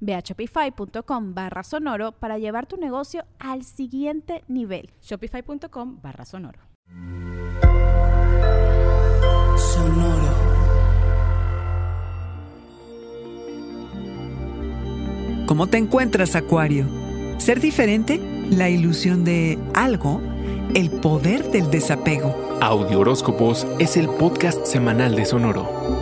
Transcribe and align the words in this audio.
Ve 0.00 0.14
a 0.14 0.20
shopify.com 0.20 1.34
barra 1.34 1.62
sonoro 1.62 2.12
para 2.12 2.38
llevar 2.38 2.66
tu 2.66 2.76
negocio 2.76 3.24
al 3.38 3.64
siguiente 3.64 4.44
nivel. 4.48 4.90
Shopify.com 5.02 6.00
barra 6.02 6.24
sonoro. 6.24 6.60
Sonoro. 9.56 10.28
¿Cómo 15.46 15.66
te 15.66 15.78
encuentras, 15.78 16.36
Acuario? 16.36 16.86
¿Ser 17.38 17.60
diferente? 17.60 18.20
¿La 18.50 18.68
ilusión 18.68 19.24
de 19.24 19.58
algo? 19.74 20.20
¿El 20.74 20.90
poder 20.90 21.50
del 21.50 21.70
desapego? 21.70 22.34
Audio 22.60 23.00
Horóscopos 23.00 23.66
es 23.78 23.96
el 23.96 24.08
podcast 24.08 24.66
semanal 24.66 25.14
de 25.14 25.24
Sonoro. 25.24 25.97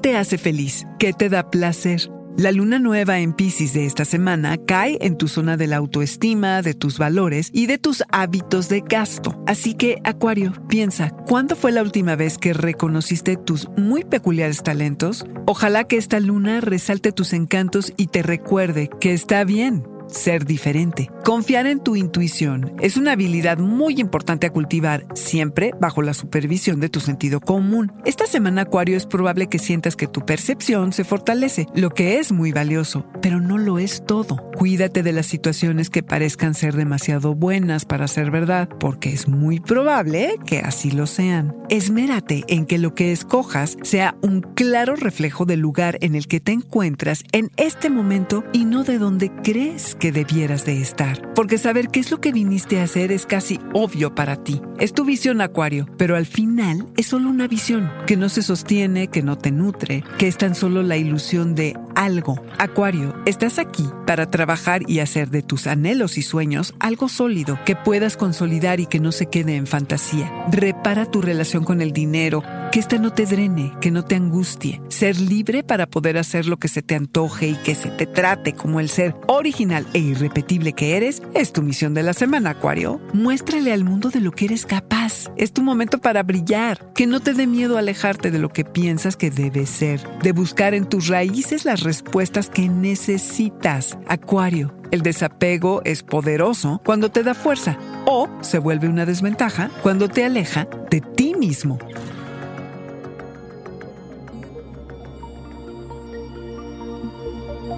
Te 0.00 0.16
hace 0.16 0.38
feliz? 0.38 0.86
¿Qué 0.98 1.12
te 1.12 1.28
da 1.28 1.50
placer? 1.50 2.10
La 2.36 2.52
luna 2.52 2.78
nueva 2.78 3.18
en 3.18 3.34
Pisces 3.34 3.74
de 3.74 3.84
esta 3.84 4.04
semana 4.04 4.56
cae 4.56 4.96
en 5.00 5.18
tu 5.18 5.28
zona 5.28 5.56
de 5.56 5.66
la 5.66 5.76
autoestima, 5.76 6.62
de 6.62 6.74
tus 6.74 6.96
valores 6.96 7.50
y 7.52 7.66
de 7.66 7.76
tus 7.76 8.02
hábitos 8.10 8.68
de 8.68 8.82
gasto. 8.88 9.42
Así 9.46 9.74
que, 9.74 10.00
Acuario, 10.04 10.52
piensa, 10.68 11.10
¿cuándo 11.26 11.56
fue 11.56 11.72
la 11.72 11.82
última 11.82 12.16
vez 12.16 12.38
que 12.38 12.54
reconociste 12.54 13.36
tus 13.36 13.68
muy 13.76 14.04
peculiares 14.04 14.62
talentos? 14.62 15.26
Ojalá 15.46 15.84
que 15.84 15.96
esta 15.96 16.20
luna 16.20 16.60
resalte 16.60 17.12
tus 17.12 17.32
encantos 17.32 17.92
y 17.96 18.06
te 18.06 18.22
recuerde 18.22 18.88
que 19.00 19.12
está 19.12 19.44
bien 19.44 19.89
ser 20.12 20.44
diferente. 20.44 21.10
Confiar 21.24 21.66
en 21.66 21.80
tu 21.80 21.96
intuición 21.96 22.74
es 22.80 22.96
una 22.96 23.12
habilidad 23.12 23.58
muy 23.58 24.00
importante 24.00 24.46
a 24.46 24.52
cultivar, 24.52 25.06
siempre 25.14 25.72
bajo 25.80 26.02
la 26.02 26.14
supervisión 26.14 26.80
de 26.80 26.88
tu 26.88 27.00
sentido 27.00 27.40
común. 27.40 27.92
Esta 28.04 28.26
semana, 28.26 28.62
Acuario, 28.62 28.96
es 28.96 29.06
probable 29.06 29.48
que 29.48 29.58
sientas 29.58 29.96
que 29.96 30.06
tu 30.06 30.24
percepción 30.24 30.92
se 30.92 31.04
fortalece, 31.04 31.66
lo 31.74 31.90
que 31.90 32.18
es 32.18 32.32
muy 32.32 32.52
valioso, 32.52 33.06
pero 33.22 33.40
no 33.40 33.58
lo 33.58 33.78
es 33.78 34.04
todo. 34.06 34.50
Cuídate 34.56 35.02
de 35.02 35.12
las 35.12 35.26
situaciones 35.26 35.90
que 35.90 36.02
parezcan 36.02 36.54
ser 36.54 36.74
demasiado 36.74 37.34
buenas 37.34 37.84
para 37.84 38.08
ser 38.08 38.30
verdad, 38.30 38.68
porque 38.78 39.12
es 39.12 39.28
muy 39.28 39.60
probable 39.60 40.36
que 40.46 40.60
así 40.60 40.90
lo 40.90 41.06
sean. 41.06 41.54
Esmérate 41.68 42.44
en 42.48 42.66
que 42.66 42.78
lo 42.78 42.94
que 42.94 43.12
escojas 43.12 43.76
sea 43.82 44.16
un 44.22 44.40
claro 44.40 44.96
reflejo 44.96 45.44
del 45.44 45.60
lugar 45.60 45.98
en 46.00 46.14
el 46.14 46.26
que 46.26 46.40
te 46.40 46.52
encuentras 46.52 47.24
en 47.32 47.50
este 47.56 47.90
momento 47.90 48.44
y 48.52 48.64
no 48.64 48.84
de 48.84 48.98
donde 48.98 49.30
crees 49.42 49.94
que 50.00 50.10
debieras 50.10 50.64
de 50.64 50.80
estar. 50.80 51.32
Porque 51.34 51.58
saber 51.58 51.88
qué 51.88 52.00
es 52.00 52.10
lo 52.10 52.20
que 52.20 52.32
viniste 52.32 52.80
a 52.80 52.84
hacer 52.84 53.12
es 53.12 53.26
casi 53.26 53.60
obvio 53.72 54.14
para 54.14 54.42
ti. 54.42 54.60
Es 54.80 54.92
tu 54.92 55.04
visión, 55.04 55.40
Acuario, 55.40 55.86
pero 55.96 56.16
al 56.16 56.26
final 56.26 56.88
es 56.96 57.06
solo 57.06 57.30
una 57.30 57.46
visión 57.46 57.92
que 58.06 58.16
no 58.16 58.28
se 58.28 58.42
sostiene, 58.42 59.08
que 59.08 59.22
no 59.22 59.38
te 59.38 59.52
nutre, 59.52 60.02
que 60.18 60.26
es 60.26 60.36
tan 60.36 60.56
solo 60.56 60.82
la 60.82 60.96
ilusión 60.96 61.54
de 61.54 61.76
algo. 61.94 62.42
Acuario, 62.58 63.14
estás 63.26 63.58
aquí 63.58 63.88
para 64.06 64.30
trabajar 64.30 64.82
y 64.88 65.00
hacer 65.00 65.30
de 65.30 65.42
tus 65.42 65.66
anhelos 65.66 66.18
y 66.18 66.22
sueños 66.22 66.74
algo 66.80 67.08
sólido 67.08 67.58
que 67.64 67.76
puedas 67.76 68.16
consolidar 68.16 68.80
y 68.80 68.86
que 68.86 69.00
no 69.00 69.12
se 69.12 69.26
quede 69.26 69.56
en 69.56 69.66
fantasía. 69.66 70.30
Repara 70.50 71.06
tu 71.06 71.22
relación 71.22 71.64
con 71.64 71.80
el 71.80 71.92
dinero, 71.92 72.42
que 72.72 72.80
ésta 72.80 72.98
no 72.98 73.12
te 73.12 73.26
drene, 73.26 73.72
que 73.80 73.90
no 73.90 74.04
te 74.04 74.16
angustie. 74.16 74.80
Ser 74.88 75.20
libre 75.20 75.62
para 75.62 75.86
poder 75.86 76.18
hacer 76.18 76.46
lo 76.46 76.58
que 76.58 76.68
se 76.68 76.82
te 76.82 76.94
antoje 76.94 77.48
y 77.48 77.54
que 77.54 77.74
se 77.74 77.90
te 77.90 78.06
trate 78.06 78.54
como 78.54 78.80
el 78.80 78.88
ser 78.88 79.14
original 79.26 79.86
e 79.92 79.98
irrepetible 79.98 80.72
que 80.72 80.96
eres 80.96 81.22
es 81.34 81.52
tu 81.52 81.62
misión 81.62 81.94
de 81.94 82.02
la 82.02 82.12
semana, 82.12 82.50
Acuario. 82.50 83.00
Muéstrale 83.12 83.72
al 83.72 83.84
mundo 83.84 84.10
de 84.10 84.20
lo 84.20 84.32
que 84.32 84.46
eres 84.46 84.66
capaz. 84.66 85.30
Es 85.36 85.52
tu 85.52 85.62
momento 85.62 85.98
para 85.98 86.22
brillar. 86.22 86.92
Que 86.94 87.06
no 87.06 87.20
te 87.20 87.34
dé 87.34 87.46
miedo 87.46 87.78
alejarte 87.78 88.30
de 88.30 88.38
lo 88.38 88.50
que 88.50 88.64
piensas 88.64 89.16
que 89.16 89.30
debe 89.30 89.66
ser. 89.66 90.00
De 90.22 90.32
buscar 90.32 90.74
en 90.74 90.86
tus 90.86 91.08
raíces 91.08 91.64
las 91.64 91.79
respuestas 91.82 92.48
que 92.48 92.68
necesitas. 92.68 93.98
Acuario. 94.06 94.74
El 94.90 95.02
desapego 95.02 95.82
es 95.84 96.02
poderoso 96.02 96.80
cuando 96.84 97.10
te 97.10 97.22
da 97.22 97.34
fuerza 97.34 97.78
o 98.06 98.28
se 98.40 98.58
vuelve 98.58 98.88
una 98.88 99.06
desventaja 99.06 99.70
cuando 99.82 100.08
te 100.08 100.24
aleja 100.24 100.66
de 100.90 101.00
ti 101.00 101.34
mismo. 101.34 101.78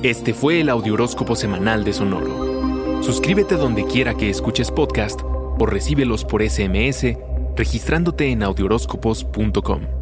Este 0.03 0.35
fue 0.35 0.61
el 0.61 0.69
Audioróscopo 0.69 1.37
Semanal 1.37 1.85
de 1.85 1.93
Sonoro. 1.93 3.03
Suscríbete 3.03 3.57
donde 3.57 3.85
quiera 3.85 4.15
que 4.15 4.31
escuches 4.31 4.71
podcast 4.71 5.21
o 5.23 5.67
recíbelos 5.67 6.25
por 6.25 6.43
SMS 6.43 7.17
registrándote 7.57 8.31
en 8.31 8.43
audioróscopos.com. 8.43 10.02